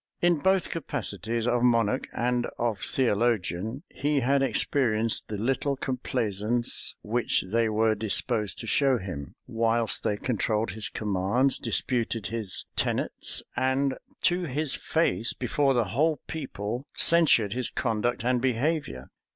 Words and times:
In 0.19 0.39
both 0.39 0.71
capacities, 0.71 1.45
of 1.45 1.61
monarch 1.61 2.09
and 2.11 2.47
of 2.57 2.79
theologian, 2.81 3.83
he 3.87 4.21
had 4.21 4.41
experienced 4.41 5.27
the 5.27 5.37
little 5.37 5.75
complaisance 5.75 6.95
which 7.03 7.43
they 7.51 7.69
were 7.69 7.93
disposed 7.93 8.57
to 8.61 8.65
show 8.65 8.97
him; 8.97 9.35
whilst 9.45 10.01
they 10.01 10.17
controlled 10.17 10.71
his 10.71 10.89
commands, 10.89 11.59
disputed 11.59 12.25
his 12.33 12.65
tenets, 12.75 13.43
and 13.55 13.93
to 14.23 14.45
his 14.45 14.73
face, 14.73 15.33
before 15.35 15.75
the 15.75 15.83
whole 15.93 16.19
people, 16.25 16.87
censured 16.95 17.53
his 17.53 17.69
conduct 17.69 18.25
and 18.25 18.41
behavior. 18.41 19.11